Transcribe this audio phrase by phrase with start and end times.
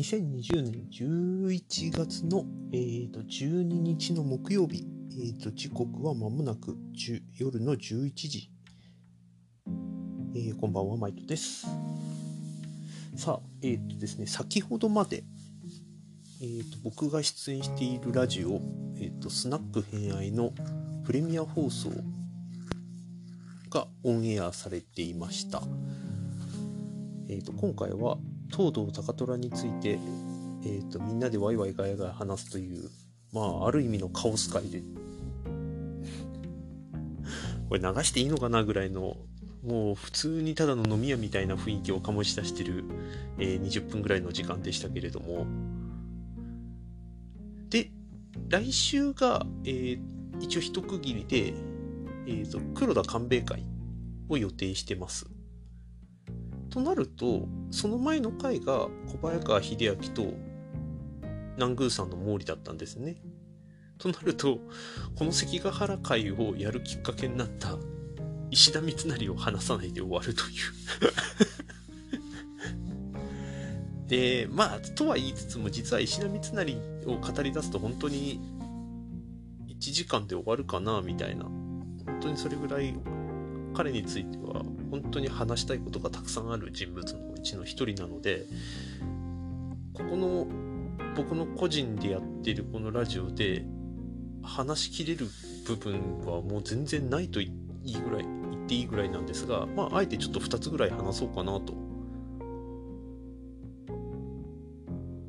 [0.00, 6.74] 2020年11月の、えー、と12日の木曜日、えー、と時刻は間もなく
[7.36, 8.50] 夜の11時、
[10.34, 11.66] えー、こんばんは、マイトです。
[13.14, 15.22] さあ、えっ、ー、とですね、先ほどまで、
[16.40, 18.58] えー、と僕が出演しているラジオ、
[18.96, 20.54] えー、とスナック偏愛の
[21.04, 21.90] プレミア放送
[23.68, 25.60] がオンエアされていました。
[27.28, 28.16] えー、と今回は
[28.50, 29.98] 東堂高虎について、
[30.64, 32.90] えーと、みんなでワイワイガヤガヤ話すという、
[33.32, 34.82] まあ、ある意味のカオス界で、
[37.68, 39.16] これ流していいのかなぐらいの、
[39.62, 42.84] もう普通にただの飲み屋みたいな雰囲気を醸し出してる、
[43.38, 45.46] えー、20分ぐらいの時間でしたけれども、
[47.68, 47.90] で、
[48.48, 50.00] 来週が、えー、
[50.40, 51.54] 一応一区切りで、
[52.26, 53.64] えーと黒田官兵衛会
[54.28, 55.26] を予定してます。
[56.70, 60.32] となるとその前の回が小早川秀明と
[61.56, 63.16] 南宮さんの毛利だったんですね。
[63.98, 64.60] となると
[65.16, 67.76] この関ヶ原会をやるきっかけになった
[68.50, 70.48] 石田三成を話さないで終わるという
[74.08, 78.40] でまあとは言いつつも実は石田三成を語り出すと本当に
[79.68, 82.94] 1時間で終わるかなみたいな本当にそれぐらい
[83.80, 88.44] 彼については本当に話したいことがたくさんある人物のうちの一人なので
[89.94, 90.46] ここの
[91.16, 93.64] 僕の個人でやってるこのラジオで
[94.42, 95.26] 話しきれる
[95.66, 97.50] 部分はもう全然ないとい
[97.84, 101.72] いぐらい言っていいぐらいなんですがまああえてちょっと2つぐらい話そうかなと。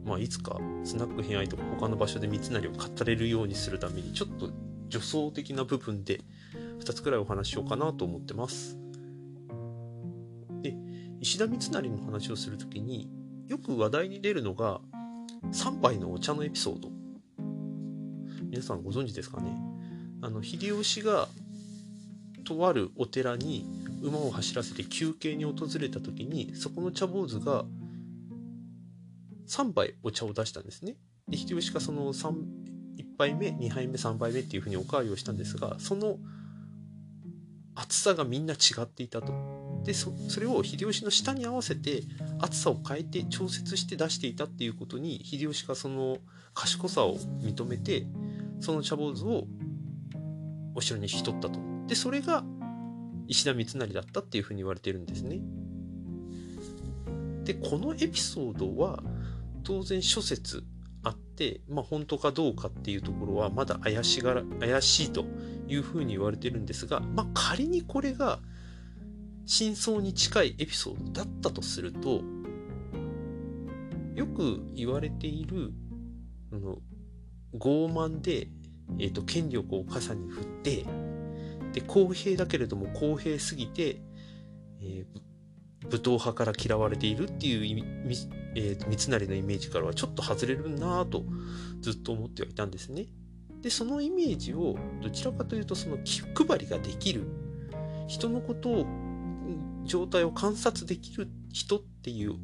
[0.04, 4.50] まあいつかスナック偏愛とか他の場所で三成を語れるようにするためにちょっと
[4.92, 6.22] 助走的な部分で
[6.80, 8.78] 2つくらいお話しようかなと思ってます。
[10.62, 10.76] で、
[11.20, 13.10] 石田三成の話をするときに
[13.48, 14.82] よく話題に出るのが
[15.52, 16.90] 3杯のお茶のエピソード。
[18.44, 19.56] 皆さんご存知ですかね？
[20.22, 21.30] あの、秀吉が
[22.44, 23.66] とあるお寺に
[24.02, 27.66] 馬を走らせて休憩に訪れた時にそこの茶坊主が
[29.48, 30.96] 3杯お茶を出したんですね。
[31.28, 32.34] で秀吉がその3
[32.98, 36.18] 1杯目2杯目3杯目っていうふうにおかわりをしたんですがその
[37.76, 39.34] 厚さがみんな違っていたと。
[39.84, 42.04] でそれを秀吉の下に合わせて
[42.40, 46.18] 厚さを変えて調節して出していたっていうことに秀吉がその
[46.54, 48.06] 賢さを認めて
[48.60, 49.48] その茶坊主を
[50.76, 51.60] お城に引き取ったと。
[51.88, 52.44] でそれが
[53.28, 55.40] 石田三成だったっていうふうに言われてるんですね。
[57.44, 59.02] でこのエピソードは
[59.64, 60.64] 当然諸説
[61.04, 65.26] あって、まあ、本当かどうかっていうところはまだ怪しがら怪しいと
[65.68, 68.40] いうふうに言われてるんですが、まあ、仮にこれが
[69.46, 72.22] 真相に近いエピソードだったとすると
[74.16, 75.74] よく言われている
[76.54, 76.78] あの
[77.58, 78.48] 傲慢で、
[79.00, 80.86] えーと、権力を傘に振って
[81.74, 84.02] で公平だけれども公平すぎて、
[84.82, 85.22] えー、
[85.92, 87.84] 武闘派から嫌われているっていう意味、
[88.56, 91.24] えー、三成のイメージからはちょっと外れるなぁと
[91.82, 93.08] ずっと思ってはいたんですね。
[93.62, 97.28] でそのイメージをどちらかというとその気配りができる
[98.08, 98.86] 人のことを
[99.84, 102.36] 状態を観察できる人っていう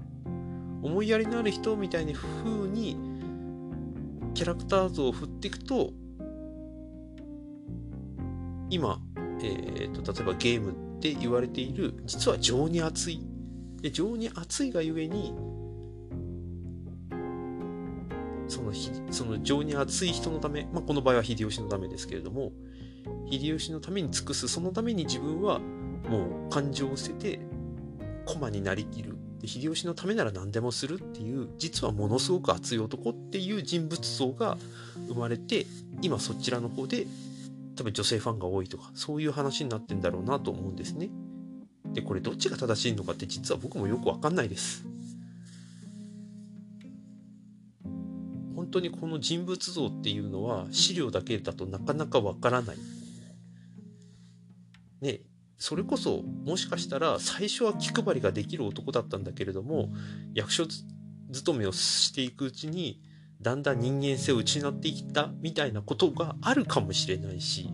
[0.84, 2.98] 思いやりのある人みたいな風に
[4.34, 5.92] キャラクター像を振っていくと
[8.70, 9.00] 今、
[9.42, 13.22] えーと、例えばゲームって言われている実は情に熱い
[13.82, 15.34] で情に熱いがゆえに
[18.48, 18.72] その
[19.12, 22.52] その情に熱い人のため、まあ、この場合は秀吉のためですけれども
[23.30, 27.40] 秀吉のために尽くすそのために自分はもう感情を捨てて
[28.26, 34.58] 駒になりきるで秀吉のためなら何でもするっていう実はものすごく熱い男っていう人物像が
[35.08, 35.66] 生まれて
[36.02, 37.06] 今そちらの方で
[37.76, 41.10] 多分女性ファンが多いとかそういう話になってんだろうなと思うんですね。
[41.94, 44.86] でこれどっちが正しいのかって実は僕もよくわかんないです。
[48.56, 52.78] 本当にこの人物像っていうのは資料だけだとなかなかわからない。
[55.02, 55.22] ね
[55.58, 59.90] それこそもしかしたら最初は気配りができる男だったんだけれども
[60.34, 60.66] 役所
[61.32, 63.02] 勤めをしていくうちに
[63.42, 67.70] だんだん人間性を失っていったみたいなことがあるかもしれないし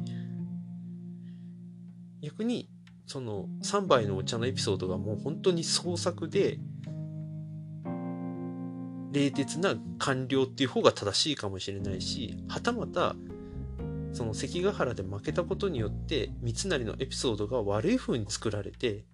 [2.21, 2.69] 逆に
[3.05, 6.59] その3杯のお茶のエピソードがもう本当に創作で
[9.11, 13.15] 冷徹な官僚っていう方が正しいかもしれないしはたまた
[14.11, 19.05] その関ヶ原で負けたことによって三成のエピソードが悪い風に作られて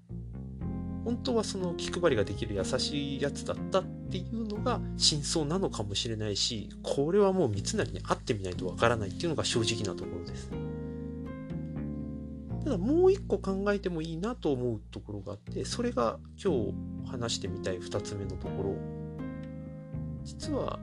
[1.03, 10.49] 本当はその気配りができる優しいやつだったっっていうのが真相なのかもしれないしこれはもう三成に会ってみないとわからないっていうのが正直なところです
[12.63, 16.73] ただもう一個考えてもいいなと思うところがあってそれが今日
[17.09, 18.75] 話してみたい2つ目のところ。
[20.23, 20.79] 実は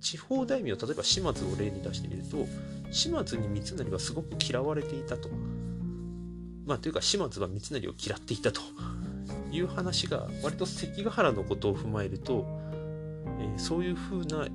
[0.00, 2.46] 地方大名例えば島津を例に出してみると
[2.90, 5.28] 島津に三成はすごく嫌われていたと。
[6.66, 8.60] まあというか島津は三成を嫌っていたと。
[9.54, 12.44] いう話が割と関ヶ原のことを踏まえると、
[13.38, 14.46] えー、そういう風な、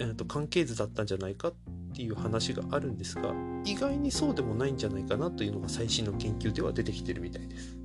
[0.00, 1.54] えーと、関係図だったんじゃないかっ
[1.98, 3.34] ていう話があるんですが
[3.64, 7.76] 意外にそうでもないんじゃないかなというのが最新の研究では出てきてるみたいです。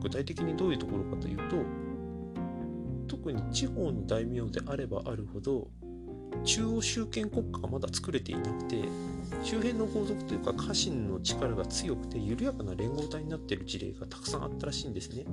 [0.00, 1.56] 具体的にどういうところかというと
[3.08, 5.68] 特に地方の大名であればあるほど
[6.44, 8.84] 中央集権国家がまだ作れていなくて
[9.42, 15.26] 周辺の皇族というか家臣の力が強くて緩やかな連合体になっている事例がたくさんあったらしいんですね。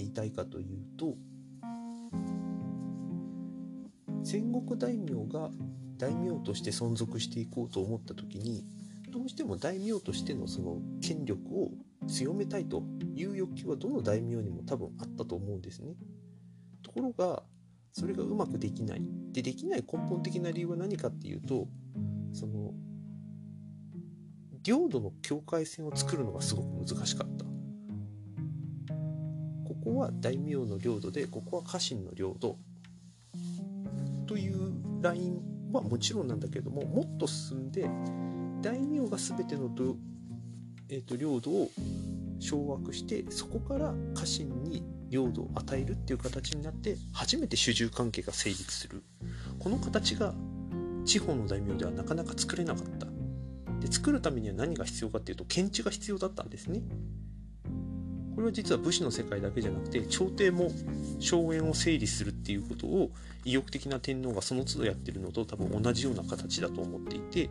[0.00, 1.14] 言いたいかというと
[4.24, 5.50] 戦国大名が
[5.96, 8.64] 大名として存続していこうと思った時に
[9.10, 11.70] どうしても大名としてのその権力を
[12.06, 12.82] 強めたいと
[13.14, 15.94] いう欲求はどの大名にも多分あったと思うんですね。
[16.82, 17.42] ところが
[17.92, 19.02] それがうまくできない。
[19.32, 21.68] でできない根本的な理由は何かっていうと
[22.32, 22.72] その
[24.62, 27.29] 領土の境界線を作るのがすごく難しかった。
[29.84, 32.56] ここは大名の領土でここは家臣の領土。
[34.26, 34.72] という
[35.02, 37.90] ラインはもちろんなんだけどももっと進んで
[38.62, 39.68] 大名が全ての
[40.92, 41.70] えーと、領土を
[42.40, 49.02] 掌握してそこから家臣に領土を与えるっていう形になって初めて主従関係が成立する。
[49.58, 50.34] この形が
[51.04, 53.06] 地方の大名ではなかなか作れなかった。
[53.80, 56.82] で作るためには何が必要かっていうと検地が必要だったんですね。
[58.40, 60.70] これは実は武士の世界だけじゃなくて朝廷も
[61.20, 63.10] 荘園を整理するっていうことを
[63.44, 67.50] 意欲的な天皇がその都度やってるのと多分同じような形だと思っていてで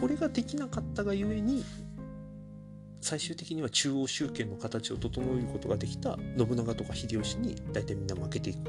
[0.00, 1.62] これができなかったがゆえに
[3.02, 8.60] 最終的には中央集権の形を整えることができた信長とか秀吉に大体みんな負けていく。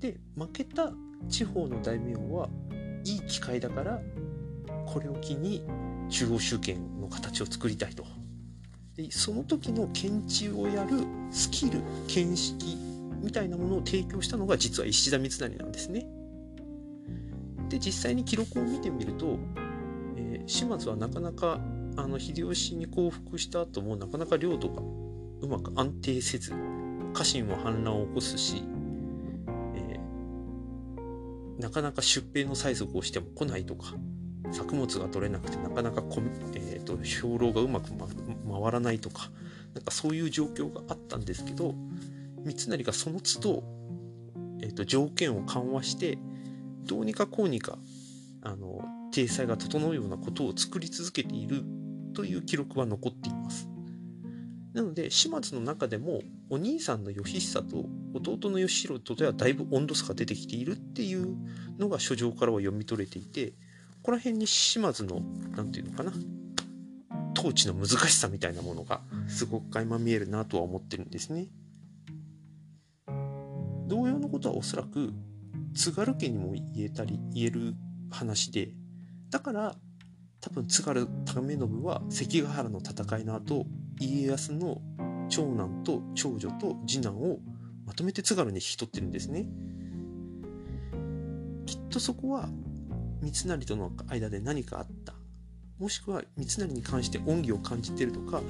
[0.00, 0.92] で負けた
[1.28, 2.48] 地方の大名は
[3.04, 4.00] いい機会だから
[4.86, 5.64] これを機に
[6.08, 8.25] 中央集権の形を作りたいと。
[8.96, 12.78] でその時の検知をやるスキル見識
[13.22, 16.06] みたいなものを提供したのが実は石田三成なんですね。
[17.68, 19.38] で実際に記録を見てみると、
[20.16, 21.60] えー、島津はなかなか
[21.96, 24.80] あの秀吉に降伏した後もなかなか領土が
[25.40, 26.52] うまく安定せず
[27.12, 28.62] 家臣は反乱を起こすし、
[29.74, 33.94] えー、なかなか出兵の催促をしても来ないとか
[34.52, 36.02] 作物が取れなくてなかなか、
[36.54, 38.06] えーと、兵糧がうまく、ま、
[38.46, 39.30] 回らないとか
[39.74, 41.74] なんかそういう状況があったんですけど
[42.44, 43.64] 三成がその都度、
[44.62, 46.18] えーと条件を緩和して
[46.84, 47.78] どうにかこうにか
[48.42, 51.64] あの体裁が整うようなことを作り続けている
[52.14, 53.68] という記録は残っています。
[54.72, 56.20] なので島津の中でも
[56.50, 61.34] お兄さんの義久と弟の義弘とではだいぶ温度差が出てきているっていう
[61.78, 63.54] のが書状からは読み取れていてこ
[64.02, 65.22] こら辺に島津の
[65.56, 66.12] 何て言うのかな
[67.36, 71.48] 統治の難しさみたいなものがすごく垣間見えるなとは思ってるんですね。
[73.86, 75.12] 同様のことはおそらく
[75.74, 77.74] 津軽家にも言えたり言える
[78.10, 78.70] 話で
[79.30, 79.74] だから
[80.40, 83.66] 多分津軽為信は関ヶ原の戦いの後
[84.00, 84.80] 家康の
[85.28, 87.38] 長男と長女と次男を
[87.84, 89.46] まとめて津軽に引き取ってるんですね。
[91.66, 92.48] きっとそこは
[93.20, 95.15] 三成との間で何かあった
[95.78, 98.40] もしくは三成に関して恩義を感じてるとか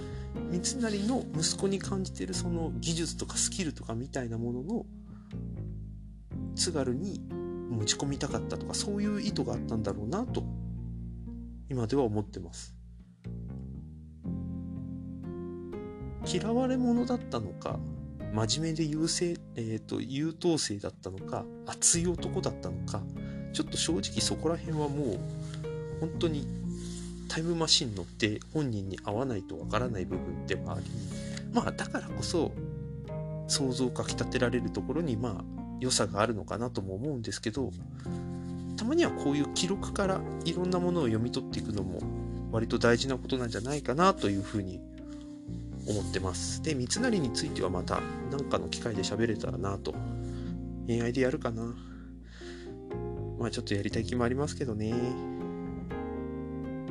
[0.51, 4.87] 三成の息子に感じてるその技術とかスキルとかみたいなものの
[6.55, 7.21] 津軽に
[7.71, 10.43] 持ち込みたかったとかそういう意図があったんだろうなと
[11.69, 12.77] 今では思ってます。
[16.27, 17.79] 嫌われ者だったのか
[18.33, 23.01] 真面目で優勢、えーと、優等生だったのか熱い男だったのか
[23.53, 25.21] ちょっと正直そこら辺はもう
[26.01, 26.47] 本当に
[27.37, 30.87] タイムマシン乗って本人に合わないとわからない部分ではあり
[31.53, 32.51] まあだからこそ
[33.47, 35.45] 想像をかきたてられるところにまあ
[35.79, 37.73] 良さがあるのかなとも思うんですけど
[38.79, 42.01] たまにはこういう記録からいろんなものを読み取っていくのも
[42.53, 44.81] 割と大事なことなんじゃないかなというふうに
[45.87, 46.63] 思ってます。
[46.63, 48.01] で、三成についてはまた
[48.31, 49.95] 何かの機会で喋れたらなと。
[50.89, 51.75] AI でやるかな。
[53.39, 55.36] まあちょっとやりたい気もありますけどね。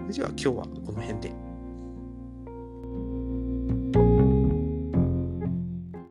[0.05, 0.53] それでは今日は
[0.85, 1.44] この辺で。